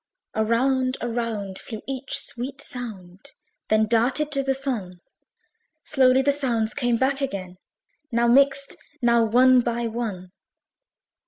Around, 0.35 0.97
around, 0.99 1.59
flew 1.59 1.83
each 1.85 2.17
sweet 2.17 2.59
sound, 2.59 3.33
Then 3.69 3.85
darted 3.85 4.31
to 4.31 4.41
the 4.41 4.55
Sun; 4.55 4.99
Slowly 5.83 6.23
the 6.23 6.31
sounds 6.31 6.73
came 6.73 6.97
back 6.97 7.21
again, 7.21 7.59
Now 8.11 8.27
mixed, 8.27 8.77
now 9.03 9.23
one 9.23 9.59
by 9.61 9.85
one. 9.85 10.31